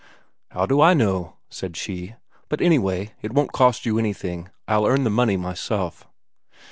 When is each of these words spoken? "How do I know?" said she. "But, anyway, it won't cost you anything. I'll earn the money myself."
"How 0.49 0.65
do 0.65 0.81
I 0.81 0.95
know?" 0.95 1.35
said 1.47 1.77
she. 1.77 2.15
"But, 2.49 2.59
anyway, 2.59 3.11
it 3.21 3.33
won't 3.33 3.51
cost 3.51 3.85
you 3.85 3.99
anything. 3.99 4.49
I'll 4.67 4.87
earn 4.87 5.03
the 5.03 5.11
money 5.11 5.37
myself." 5.37 6.07